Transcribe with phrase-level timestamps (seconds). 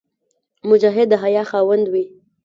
[0.69, 2.05] مجاهد د حیا خاوند وي.